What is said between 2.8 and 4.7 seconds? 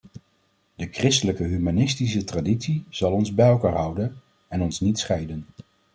zal ons bij elkaar houden en